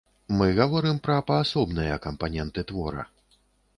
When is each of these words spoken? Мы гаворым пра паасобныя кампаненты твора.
Мы 0.37 0.45
гаворым 0.59 1.01
пра 1.07 1.17
паасобныя 1.29 2.01
кампаненты 2.09 2.67
твора. 2.73 3.05